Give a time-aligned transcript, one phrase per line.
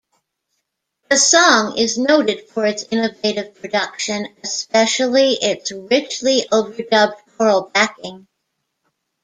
[1.11, 8.25] The song is noted for its innovative production, especially its richly overdubbed choral backing.